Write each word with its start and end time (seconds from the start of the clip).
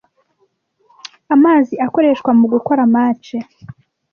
Amazi 1.35 1.75
akoreshwa 1.85 2.29
mugukora 2.39 2.83
match. 2.93 3.29